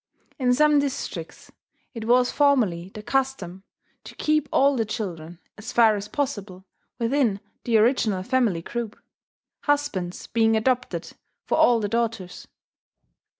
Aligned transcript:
In 0.39 0.51
some 0.51 0.79
districts 0.79 1.51
it 1.93 2.05
was 2.07 2.31
formerly 2.31 2.89
the 2.91 3.03
custom 3.03 3.61
to 4.03 4.15
keep 4.15 4.49
all 4.51 4.75
the 4.75 4.83
children, 4.83 5.37
as 5.59 5.71
far 5.71 5.95
as 5.95 6.07
possible, 6.07 6.65
within 6.97 7.39
the 7.65 7.77
original 7.77 8.23
family 8.23 8.63
group 8.63 8.97
husbands 9.65 10.25
being 10.25 10.57
adopted 10.57 11.11
for 11.45 11.59
all 11.59 11.79
the 11.79 11.87
daughters. 11.87 12.47